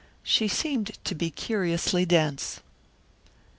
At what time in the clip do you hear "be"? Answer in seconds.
1.13-1.29